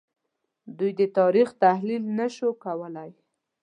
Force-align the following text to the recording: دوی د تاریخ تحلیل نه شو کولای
دوی 0.77 0.91
د 0.99 1.01
تاریخ 1.17 1.47
تحلیل 1.63 2.03
نه 2.19 2.27
شو 2.35 2.49
کولای 2.63 3.11